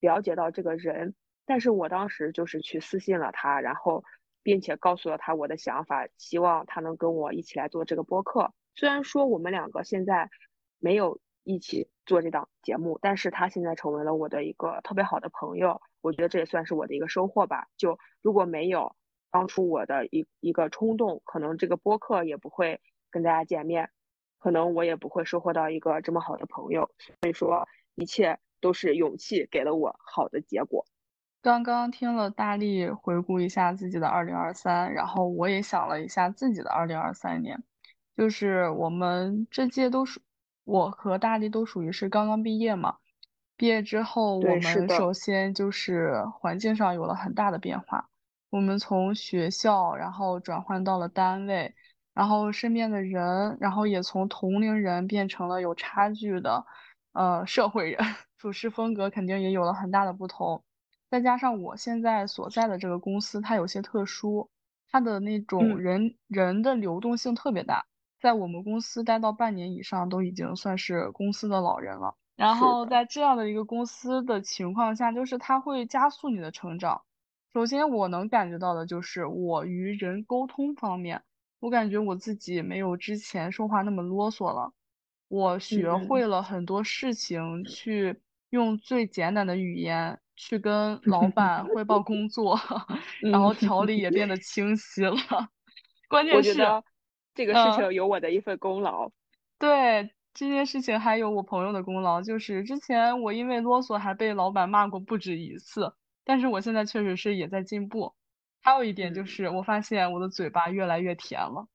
[0.00, 1.14] 了解到这个人。
[1.44, 4.02] 但是我当时就是去私信了他，然后。
[4.40, 8.54] 并且告诉了他我的想法，希望他能跟我一起来做这个播客。
[8.74, 10.30] 虽然说我们两个现在
[10.78, 15.80] 没有一起做这档节目，但是他现在成为了我的一个特别好的朋友。
[16.02, 17.68] 我觉得这也算是我的一个收获吧。
[17.78, 18.94] 就如果没有
[19.30, 23.88] 当初我的一一个冲动，可能这个播客也不会跟大家见面，
[24.38, 26.90] 可能我也不会收获到一个这么好的朋友。
[27.22, 30.84] 所以说，一切都是勇气给了我好的结果。
[31.40, 37.64] 刚刚听了大力回顾一下自己的二零二三，然后我也想了一下自己的二零二三年，
[38.14, 40.20] 就是我们这届都是
[40.68, 42.98] 我和大力都属于是刚刚毕业嘛，
[43.56, 48.10] 毕业之后我们首先就是环境上有了很大的变化，
[48.50, 51.74] 我们从学校然后转换到了单位，
[52.12, 56.66] 然后身边的人，然后也从同龄人变成了有差距的
[57.14, 57.98] 呃社会人，
[58.36, 60.62] 处事风格肯定也有了很大的不同。
[61.10, 64.50] 再加上我现在所在的这个公司，它有些特殊，
[64.90, 67.86] 它的那种人人的流动性特别大，
[68.20, 72.14] 在我们公司待到半年以上，都已经算是公司的老人了。
[72.36, 77.02] 然后在这样的一个公司的情况下，就是它会加速你的成长。
[77.52, 81.22] 首先，我能感觉到的就是我与人沟通方面，
[81.60, 84.72] 我感觉我自己没有之前说话那么啰嗦了，
[85.28, 90.20] 我学会了很多事情，去用最简单的语言。
[90.40, 92.56] 去跟老板汇报工作，
[93.20, 95.16] 然后条理也变得清晰了。
[96.08, 96.54] 关键是
[97.38, 99.10] 这个事情有我的一份功劳。
[99.58, 108.14] 对这件事情还有我朋友的功劳，就是之前我因为啰嗦还被老板骂过不止一次，但是我现在确实是也在进步。
[108.60, 111.68] 还有一点就是我发现我的嘴巴越来越甜了，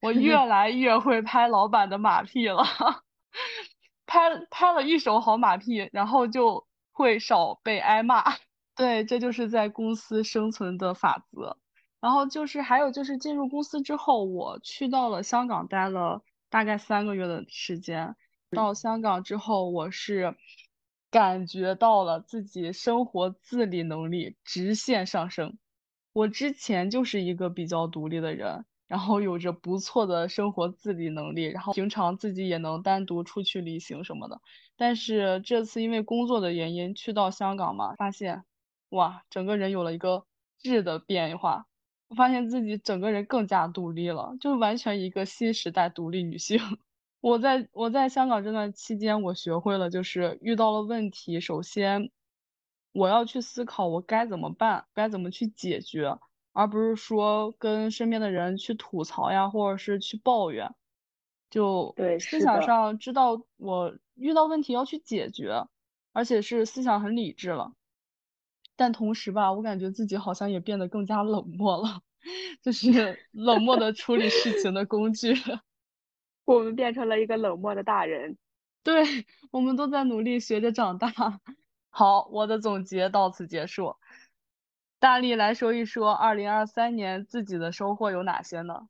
[0.00, 2.64] 我 越来越会拍老板的马屁了，
[4.06, 6.66] 拍拍了一手好马屁，然后就。
[6.96, 8.22] 会少被挨骂，
[8.76, 11.58] 对，这就是在公司生存的法则。
[12.04, 18.14] 然后就是还有就是进入公司之后，我去到了香港待了大概三个月的时间。
[18.50, 20.36] 到香港之后，我是
[21.10, 25.56] 感觉到了自己生活自理能力直线上升。
[26.12, 28.66] 我之前就是一个比较独立的人。
[28.86, 34.42] 然后有着不错的生活自理能力，然后平常自己也能单独出去旅行什么的。
[34.76, 38.44] 但是这次因为工作的原因去到香港嘛，发现，
[38.90, 40.26] 哇，整个人有了一个
[40.58, 41.66] 质的变化。
[42.08, 46.58] 我发现自己整个人更加独立了，就完全一个新时代独立女性。
[47.20, 52.10] 我在我在香港这段期间，我学会了就是遇到了问题，首先
[52.92, 56.18] 我要去思考我该怎么办，该怎么去解决，
[56.52, 60.74] 而不是说跟身边的人去吐槽呀，或者是去抱怨。
[61.50, 62.60] 就对，思想。
[62.62, 65.66] 上知道我遇到问题要去解决，
[66.12, 67.72] 而且是思想很理智了。
[68.76, 72.00] 但同时吧，我感觉自己好像也变得更加冷漠了，
[72.62, 75.34] 就是冷漠的处理事情的工具。
[76.44, 78.36] 我们变成了一个冷漠的大人。
[78.82, 79.02] 对，
[79.50, 81.10] 我们都在努力学着长大。
[81.88, 83.96] 好，我的总结到此结束。
[84.98, 88.88] 大力来说一说，二零二三年自己的收获有哪些呢？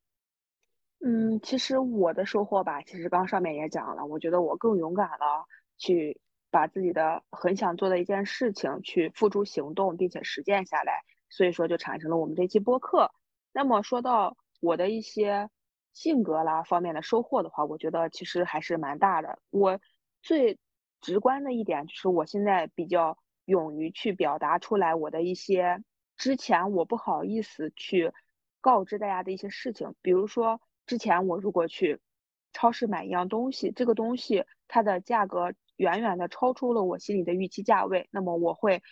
[1.01, 6.19] 嗯，其实我的收获吧，其实刚上面也讲了，我觉得我更勇敢了，去
[6.55, 13.11] 把自己的很想做的一件事情去付诸行动，并且实践下来，所以说就产生了我们这期播客。
[13.53, 15.51] 那么说到我的一些
[15.93, 19.41] 性格啦方面的收获的话，我觉得其实还是蛮大的。
[19.51, 19.81] 我
[20.23, 20.61] 最
[21.01, 25.83] 直观的一点就是我现在比较勇于去表达出来我的一些
[26.17, 28.13] 之前我不好意思去
[28.61, 30.61] 告知大家的一些事情，比如说。
[30.87, 31.99] 之前我如果去
[32.53, 38.83] 超市买一样东西，这个东西它的价格远远的超出了我心里的预期价位，那么我会，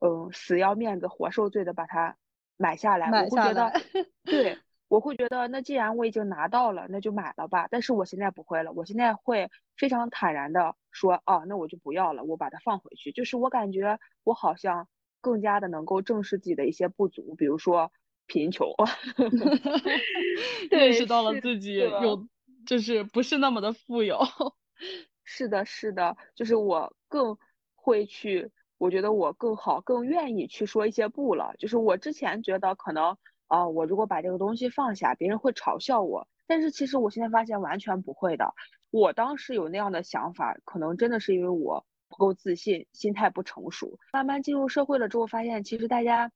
[0.00, 2.16] 嗯，死要面子活受罪的把它
[2.56, 3.08] 买下来。
[3.08, 3.72] 我会觉得。
[4.24, 7.68] 对， 我会觉得那既然我已经拿到了，那就买了吧。
[7.70, 13.12] 但是我现在不会了，我现在会非常坦然的说，哦，那我就不要了，我把它放回去。
[13.12, 14.88] 就是我感觉我好像
[15.20, 17.92] 更加的能够正视自己的一些不足，比如说。
[18.28, 18.72] 贫穷，
[20.70, 22.26] 认识到了自己有，
[22.64, 24.16] 就是不是那么的富有。
[25.24, 27.36] 是的，是的，就是我更
[27.74, 31.54] 会去，我觉得我更好，更愿意去说一些不了。
[31.58, 33.16] 就是我之前觉得可能
[33.48, 36.26] 啊，我如果把这个东西放下，别人会嘲笑我。
[36.46, 38.52] 但是其实我现在发现完全不会的。
[38.90, 43.98] 我当时有那样的想法，可能真的是因为我不够自信，心态不成熟。
[44.12, 46.30] 慢慢进入社会了之后，发现其实大家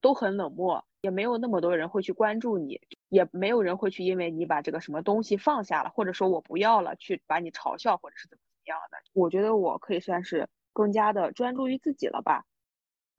[0.00, 0.84] 都很冷漠。
[1.00, 2.80] 也没有那么多人会去关注你，
[3.12, 8.96] 也没有人会去因为你把这个什么东西放下了，或者说我不要了，去把你嘲笑或者是怎么怎么样的。
[9.12, 12.46] 我觉得我可以算是更加的专注于自己了吧。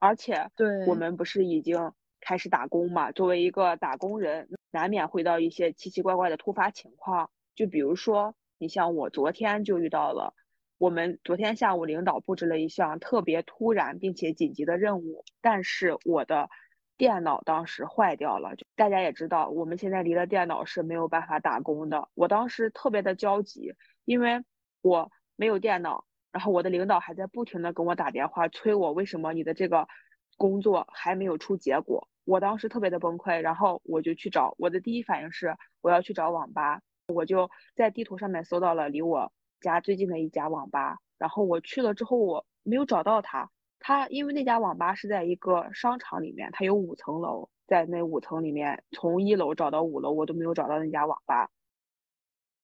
[0.00, 3.12] 而且，对我们不是已经开始打工嘛？
[3.12, 7.30] 作为一个打工人，难免会到一些奇奇怪怪的突发情况。
[7.54, 10.34] 就比如说，你像我昨天就遇到了，
[10.76, 16.50] 我们昨天下午领导布置了一项特别突然并且紧急的任务，但是我的。
[16.96, 22.08] 电脑当时坏掉了，就大家也知道，我们现在离了电脑是没有办法打工的。
[22.14, 24.44] 我当时特别的焦急，因为
[24.80, 29.88] 我没有电脑，然后我的领导还在不停的跟我打电话催我，为什么你的这个
[30.36, 32.08] 工作还没有出结果？
[32.24, 43.50] 我当时特别的崩溃，然后我就去找，我的第一反应是我要去找网吧，我就在地图上面搜到了离我家最近的一家网吧，然后我去了之后，我没有找到他。
[43.86, 51.50] 他因为那家网吧是在一个商场里面，它有五层楼，在那五层里面，从一楼找到五楼，我都没有找到那家网吧。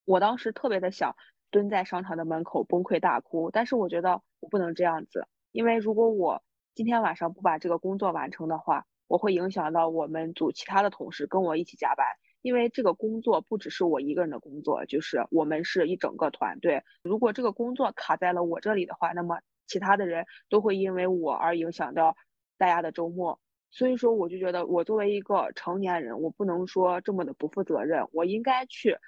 [0.07, 1.15] 我当时特别的想
[1.51, 6.43] 蹲在商场的门口崩溃大哭，但是我觉得我不能这样子，因为如果我
[6.75, 12.07] 今天晚上不把这个工作完成的话，我会影响到我们组其他的同事跟我一起加班，
[12.41, 16.83] 因为这个工作不只是我一个人的工作，就是我们是一整个团队。
[17.03, 19.39] 如果这个工作卡在了我这里的话，那么。
[19.71, 22.17] 其他的人都会因为我而影响到
[22.59, 28.99] 大家的周末，所以说我就觉得我作为一个成年人，我不能说这么的不负责任，我应该去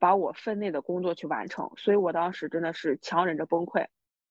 [0.00, 1.70] 把我分内的工作去完成。
[1.76, 3.86] 所以我当时真的是强忍着崩溃，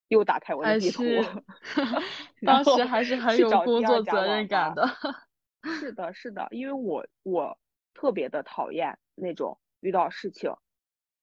[0.08, 1.02] 又打开我的地图，
[2.46, 4.86] 当时还是很有工作责任感的。
[5.80, 7.58] 是的，是的，因为我我
[7.94, 10.52] 特别的讨厌那种遇到事情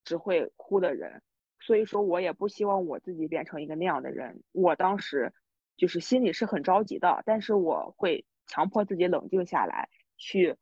[0.03, 1.21] 只会哭的人。
[1.59, 4.43] 所以说，我也不希望我自己变成一个那样的人。
[4.51, 5.33] 我当时
[5.75, 10.55] 就是心里是很着急的，但是我会强迫自己冷静下来，去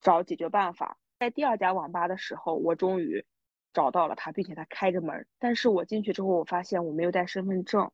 [0.00, 0.98] 找解决办法。
[1.18, 3.24] 在第二家网吧的时候，我终于
[3.72, 5.26] 找到了他，并且他开着门。
[5.38, 7.90] 但是我进去之后，我发现我没有带身份证。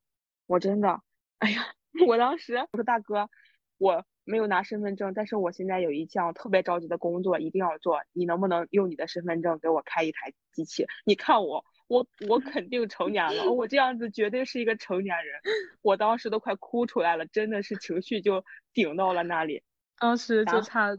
[0.47, 1.01] 我真的，
[1.39, 1.63] 哎呀，
[2.07, 3.31] 我当时我说大哥，
[3.79, 10.87] 我没有拿身份证，但是我现在有一项特别着急的工作一定要做，你能不能用你的身份证给我开一台机器？
[11.05, 11.65] 你看我。
[11.93, 15.41] 我我肯定成年了，我这样子绝对是一个成年人。
[15.83, 19.63] 我当时都快哭出来了，真的是情绪就顶到了那里。
[19.99, 20.97] 当时就差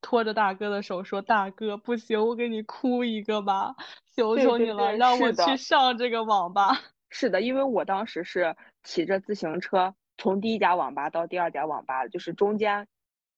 [0.00, 3.74] 拖着大哥的手说：“大哥，不行，我给你哭一个吧，
[4.14, 6.70] 求求你了，让我去上这个网吧。
[7.10, 12.86] ”是的，因为我当时是骑着自行车从第一家网吧到第二家网吧，就是中间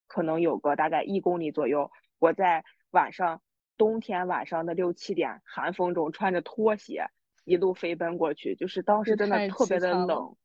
[0.06, 1.90] 可能有个大概一公里左右。
[2.18, 3.40] 我在晚上。
[3.79, 7.07] 冬天晚上的六七点，寒风中穿着拖鞋，
[7.45, 10.37] 一路飞奔过去，就是当时真的特别的冷，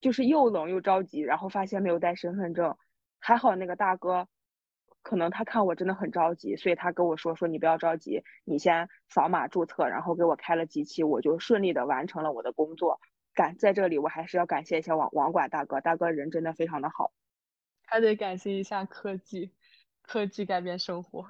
[0.00, 2.78] 就是又冷又着急，然后发现没有带身份证，
[3.18, 4.28] 还好那个大哥，
[5.02, 13.00] 可能他看我真的很着急，所以他跟我说说你不要着急，你先扫码注册，然后给我开了机器，我就顺利的完成了我的工作。
[13.34, 17.12] 感在这里我还是要感谢一下网网管大哥，大哥人真的非常的好，
[17.84, 19.52] 还得感谢一下科技，
[20.00, 21.26] 科技改变生活。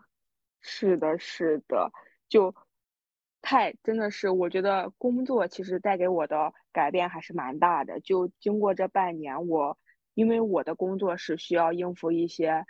[0.69, 1.93] 是的，是的，
[2.29, 2.53] 就
[3.41, 8.01] 太真的是，我觉得工作其实带给我的改变还是蛮大的。
[8.01, 9.79] 就经过这半年，我
[10.15, 12.67] 因为我的工作是需要应付一些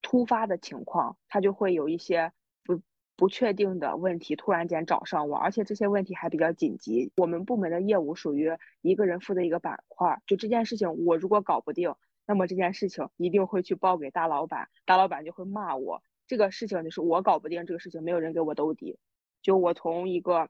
[0.00, 2.32] 突发的情况，他就会有一些
[2.62, 2.80] 不
[3.16, 7.10] 不确定的问题突然间找上我，而且这些问题还比较紧急。
[7.16, 11.92] 我们部门的业务属于一个人负责一个板块，就这件事情我如果搞不定，
[12.26, 16.00] 那么这件事情一定会去报给大老板，大老板就会骂我。
[16.26, 18.98] 这个事情就是我搞不定，这个事情没有人给我兜底。
[19.42, 20.48] 就我从一个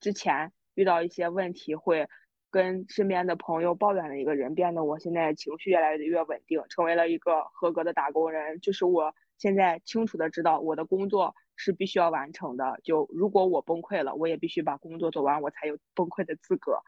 [0.00, 2.08] 之前遇到一些问题会
[2.50, 8.58] 跟身边的朋友抱怨的一个人，变得我现在情绪越来越稳定，成为了一个合格的打工人。
[8.60, 12.80] 就是我现在清楚的知道我的工作是必须要完成的。
[12.82, 16.80] 就如果我崩溃了，我也必须把工作做完，我才有崩溃的资格。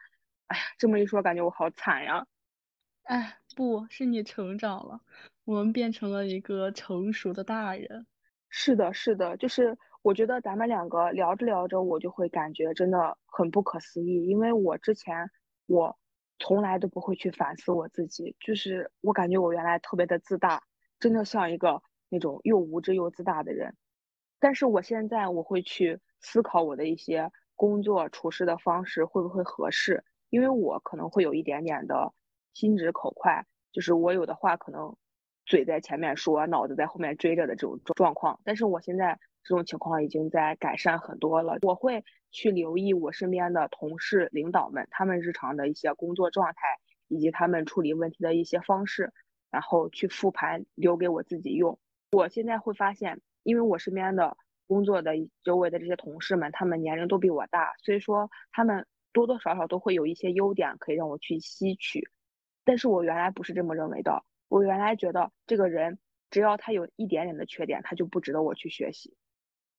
[0.47, 2.25] 哎呀，这么一说，感觉我好惨呀。
[3.03, 5.01] 哎，不是你成长了，
[5.43, 8.07] 我们变成了一个成熟的大人。
[8.53, 15.31] 是的，是的，就是我觉得咱们两个聊着聊着，我就会感觉真的很不可思议，因为我之前
[15.67, 15.97] 我
[16.37, 20.61] 从来都不会去反思我自己，就是我感觉我原来特别的自大，
[20.99, 23.73] 真的像一个那种又无知又自大的人。
[24.37, 32.13] 但是我现在我会去思考我的一些工作处事的方式会不会合适，因为我可能会有一点点的
[32.53, 34.93] 心直口快，就是我有的话可能。
[35.51, 41.57] 嘴在前面说，脑子在后面追着的这种状况，但是我现在这种情况已经在改善很多了。
[41.63, 46.79] 我会去留意我身边的同事、领导们他们日常的一些工作状态，
[47.09, 49.11] 以及他们处理问题的一些方式，
[49.49, 51.77] 然后去复盘留给我自己用。
[52.13, 54.37] 我现在会发现，因为我身边的
[54.67, 55.11] 工作的
[55.43, 62.07] 周围的这些同事们，他们年龄都比我大，所以说他们多多少少都会有一些优点可以让我去吸取，
[62.63, 64.23] 但是我原来不是这么认为的。
[64.51, 65.97] 我原来觉得这个人
[66.29, 69.15] 只要他有一点点的缺点，他就不值得我去学习。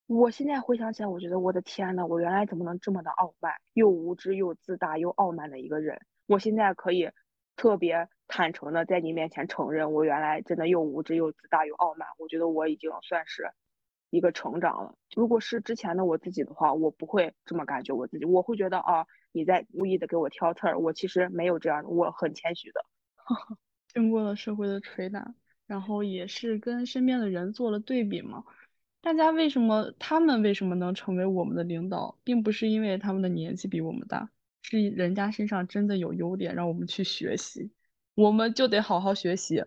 [0.06, 6.00] 我现在回想起来，我觉得我的天呐，我原来怎么能这么的傲慢，又无知又自大又傲慢的一个人？
[6.26, 7.10] 我现在可以
[7.54, 12.08] 特别坦诚的在你面前承认，我原来真的又无知又自大又傲慢。
[12.18, 13.50] 我觉得我已经算是
[14.08, 14.94] 一个成长了。
[15.14, 20.78] 如果是之前的我自己的话，我不会这么感觉我自己，我会觉得啊，你在故意的给我挑刺儿。
[20.78, 22.82] 我其实没有这样的，我很谦虚的。
[23.94, 25.34] 经过了社会的捶打，
[25.66, 28.44] 然后也是跟身边的人做了对比嘛。
[29.00, 34.30] 大家为什么他们为什么能成为我们的领导，并不是因为他们的年纪比我们大，
[34.62, 37.72] 是人家身上真的有优点让我们去学习，
[38.14, 39.64] 我们就得好好学习，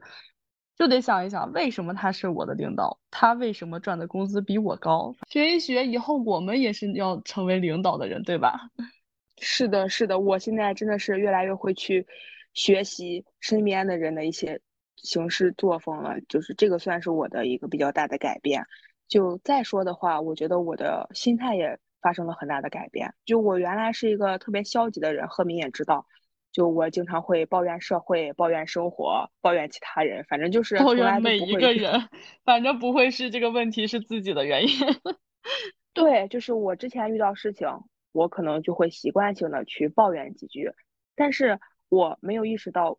[0.77, 8.71] 就得想一想为什么他是我的领导，他为什么赚的工资比我高，学一学，以后我们也是要成为领导的人，对吧？
[9.41, 12.07] 是的，是的，我现在真的是越来越会去。
[12.55, 14.59] 学习身边的人的一些
[14.95, 18.65] 行事作风了，就是这个算是我的一个比较大的改变。
[19.07, 23.13] 就再说的话，我觉得我的心态也发生了很大的改变。
[23.25, 26.07] 就我原来是一个特别消极的人，贺明也知道，
[26.51, 32.09] 就我经常会抱怨社会、抱怨生活、抱怨其他人，反正就是抱怨每一个人，
[32.45, 34.69] 反正不会是这个问题是自己的原因。
[35.93, 37.67] 对，就是我之前遇到事情，
[38.13, 40.71] 我可能就会习惯性的去抱怨几句，
[41.15, 41.59] 但是。
[41.89, 42.97] 我没有意识到，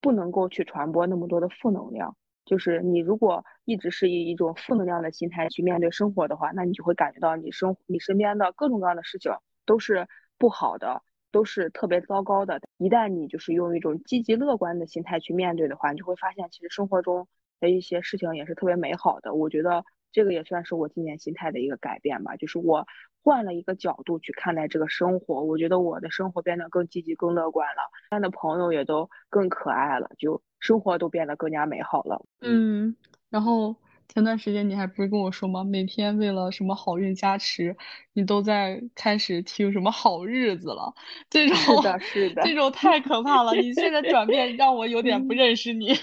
[0.00, 2.16] 不能够去传播那么多的负能量。
[2.44, 9.32] 就是你如果一直是以一种负能量的心态去面对生活的话，那你就会感觉到你生你身边的各种各样的事情
[9.66, 10.06] 都是
[10.38, 12.60] 不好的，都是特别糟糕的。
[12.78, 17.28] 一旦你就是用一种积极乐观的心态去面对的话，你就会发现其实生活中
[17.60, 19.34] 的一些事情也是特别美好的。
[19.34, 19.84] 我觉得。
[20.12, 22.86] 这个也算是我今年心态的一个改变吧，就是我
[23.22, 32.24] 换了一个角度去看待这个生活，我觉得我的生活变得更积极、更乐观了，身边的朋友也都更可爱了，就生活都变得更加美好了。
[32.40, 32.96] 嗯，
[33.28, 33.76] 然后
[34.08, 35.62] 前段时间你还不是跟我说吗？
[35.62, 37.76] 每天为了什么好运加持，
[38.14, 40.94] 你都在开始听什么好日子了？
[41.28, 43.52] 这种是的，是的，这种太可怕了。
[43.54, 45.94] 你现在转变让我有点不认识你。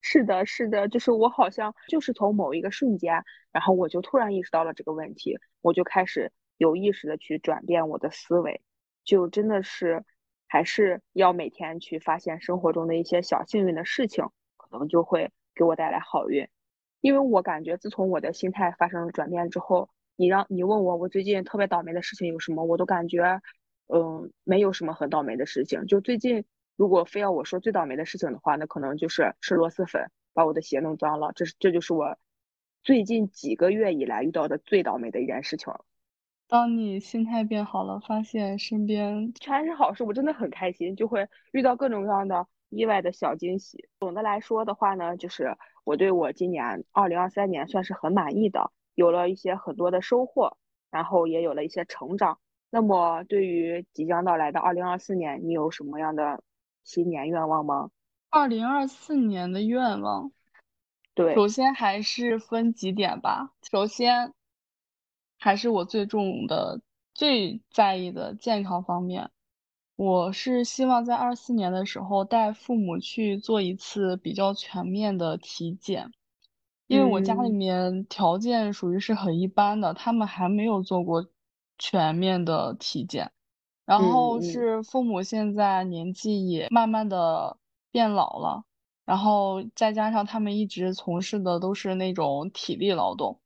[0.00, 3.22] 是的，是的，就是我好像就是从某一个瞬间，
[3.52, 8.62] 然后我就突然意识到了这个问题，我就开始有意识的去转变我的思维，
[9.04, 10.04] 就真的是
[10.48, 14.24] 还是要每天去发现生活中的一些小幸运的事情，
[14.56, 16.48] 可能就会给我带来好运。
[17.00, 23.40] 因为我感觉自从我的心态发生了转变之后，你让你问我我最近特别倒霉的事情有什么，我都感觉
[23.86, 25.86] 嗯，没有什么很倒霉的事情。
[25.86, 26.44] 就最近，
[26.80, 31.30] 如果非要我说最倒霉的事情的话，那可能就是吃螺蛳粉把我的鞋弄脏了。
[31.34, 32.16] 这是这就是我
[32.82, 35.74] 最近几个月以来遇到的最倒霉的一件事情。
[36.48, 43.86] 当你心态变好了，发现身边全是好事，我真的很开心，就会遇到各种各样的意外的小惊喜。
[43.98, 50.56] 总的来说的话呢，就是我对我今年二零二三年算是很满意的，有了一些很多的收获，
[50.90, 52.38] 然后也有了一些成长。
[52.70, 56.42] 那么对于即将到来的二零二四年，你有什么样的
[56.90, 57.90] 新年愿望吗？
[58.30, 60.32] 二零二四年的愿望，
[61.14, 63.52] 对，首先还是分几点吧。
[63.62, 64.34] 首先。
[65.42, 66.82] 还是我最重的、
[67.14, 69.30] 最在意的健康方面。
[69.96, 76.12] 我是希望在二四年的时候带父母去做一次比较全面的体检，
[76.88, 81.26] 因为我家里面条件属于是很一般的，他们还没有做过
[81.78, 83.32] 全面的体检。
[83.90, 87.56] 然后是父母现在年纪也慢慢的
[87.90, 88.62] 变老了，
[89.04, 93.40] 然后再加上他们一直从事的都是那种体力劳动。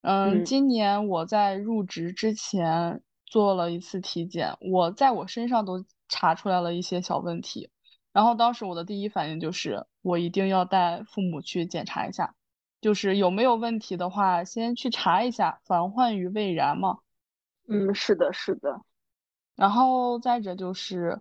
[0.00, 7.68] 嗯，今年我在入职之前做了一次体检，我在我身上都查出来了一些小问题，
[8.14, 12.34] 然后当时我的第一反应就是我一定要带父母去检查一下，
[12.80, 17.00] 就是有没有问题的话，先去查一下，防患于未然嘛。
[17.68, 18.80] 嗯，是的，是的。
[19.56, 21.20] 然后再者就是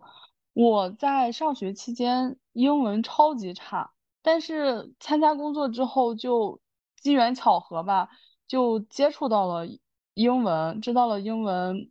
[0.53, 6.59] 我在上学期间英文超级差，但是参加工作之后就
[6.95, 8.09] 机缘巧合吧。
[8.45, 9.65] 就接触到了
[10.13, 11.89] 英文，知道了英文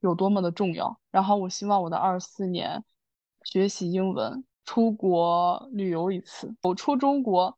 [0.00, 0.98] 有多么的重要。
[1.12, 2.82] 然后我希望我的二四年
[3.44, 7.56] 学习英文，出国旅游一次，走出中国，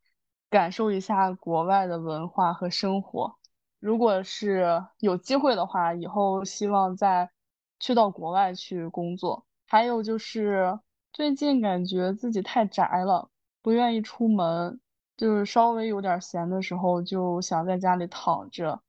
[0.49, 3.35] 感受一下国外的文化和生活。
[3.79, 7.31] 如果是有机会的话，以后希望在
[7.79, 9.45] 去到国外去工作。
[9.67, 10.79] 还有就是
[11.13, 13.29] 最近感觉自己太宅了，
[13.61, 14.79] 不愿意出门。
[15.17, 18.81] 就是稍微有点闲的时候，就想在家里躺着。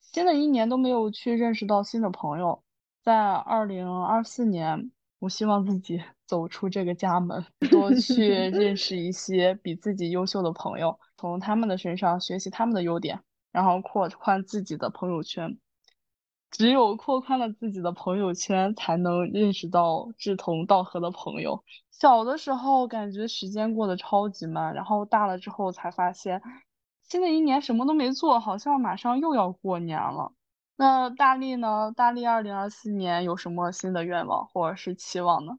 [0.00, 2.62] 新的一年都没有去认识到新的朋友，
[3.02, 15.58] 在二零二四年，我希望自己 走出这个家门，多去 认识一些比自己优秀的朋友，从他们的身上学习他们的优点，然后扩宽自己的朋友圈。
[16.50, 21.64] 只有扩宽了自己的朋友圈，才能认识到志同道合的朋友。
[21.90, 26.42] 小的时候感觉时间过得超级慢，然后大了之后才发现，
[27.02, 30.32] 新的一年什么都没做，好像马上又要过年了。
[30.76, 31.92] 那大力呢？
[31.94, 35.58] 大力二零二四年有什么新的愿望或者是期望呢？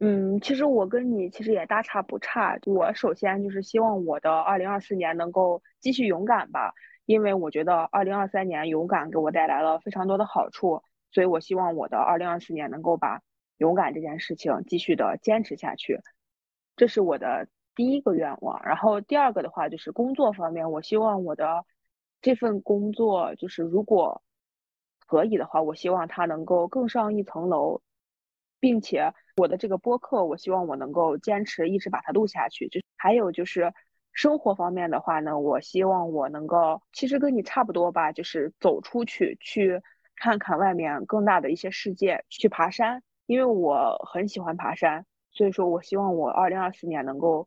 [0.00, 2.58] 嗯，其实我跟你其实也大差不差。
[2.66, 6.74] 我首先就是希望我的二零二四年能够继续勇敢吧。
[7.06, 10.82] 因为我觉得二零二三年勇敢给我带来了非常多的好处，
[11.12, 13.22] 所以我希望我的二零二四年能够把
[13.58, 16.00] 勇敢这件事情继续的坚持下去，
[16.74, 17.46] 这是我的
[17.76, 18.60] 第一个愿望。
[18.64, 21.64] 然后第二个的话就是工作方面，我希望我的
[22.20, 24.20] 这份工作就是如果
[25.06, 27.80] 可以的话，我希望它能够更上一层楼，
[28.58, 32.68] 并且我的这个播客，我希望我能够坚持一直把它录下去。
[32.68, 33.72] 就还有就是。
[34.16, 39.82] 生活方面的话呢，我希望我能够，其实跟你差不多吧，就是走出去，去
[40.16, 47.46] 看看外面更大的一些世界，去爬山，因为我很喜欢爬山，所以说我希望我二零二四年能够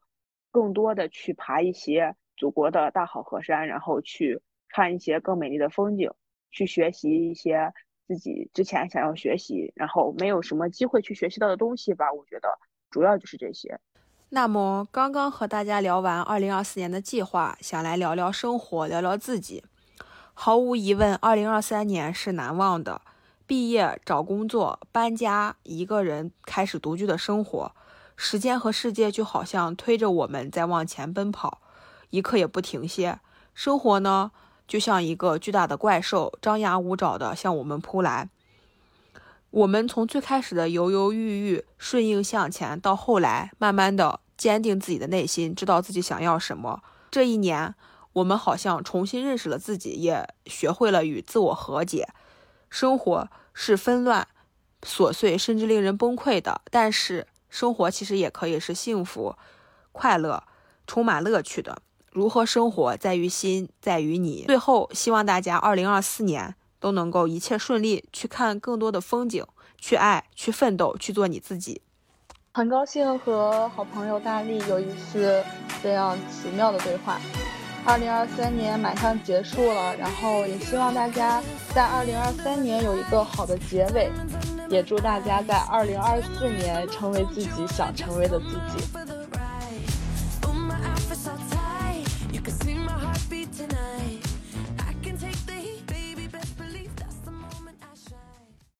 [0.52, 4.40] 更多的去爬一些祖国的大好河山，然后去
[4.70, 6.12] 看一些更美丽的风景，
[6.52, 7.74] 去学习一些
[8.08, 12.14] 自己之前想要学习，然后没有什么机会去学习到的东西吧。
[12.14, 12.60] 我觉得
[12.92, 13.80] 主要就是这些。
[14.32, 19.64] 那么，刚刚和大家聊完2024年的计划，想来聊聊生活，聊聊自己。
[20.36, 23.02] 毫无疑问，2023年是难忘的。
[23.48, 27.72] 毕业、找工作、搬家，一个人开始独居的生活，
[28.16, 31.60] 时间和世界就好像推着我们在往前奔跑，
[32.12, 33.20] 一刻也不停歇。
[33.56, 34.30] 生活呢，
[34.68, 38.30] 就像一个巨大的怪兽，张牙舞爪地向我们扑来。
[39.52, 46.84] 我们从最开始的犹犹豫豫、顺应向前，到后来慢慢的坚定自己的内心，知道自己想要什么。
[47.10, 47.74] 这一年，
[48.14, 52.08] 我们好像重新认识了自己，也学会了与自我和解。
[52.70, 54.28] 生活是纷乱、
[54.84, 59.36] 琐碎，甚至令人崩溃的，但是生活其实也可以是幸福、
[59.92, 60.44] 快乐、
[60.86, 61.82] 充满乐趣的。
[62.12, 64.44] 如何生活，在于心，在于你。
[64.46, 66.56] 最后，希望大家二零二四年。
[66.80, 69.46] 都能够一切顺利，去看更多的风景，
[69.78, 71.82] 去爱，去奋斗，去做你自己。
[72.54, 75.44] 很高兴和好朋友大力有一次
[75.84, 77.20] 这样奇妙的对话。
[77.86, 81.42] 二零二三年马上结束了，然后也希望大家
[81.74, 84.12] 在二零二三年有一个好的结尾。
[84.70, 89.19] 也祝大家在二零二四年成为自己想成为的自己。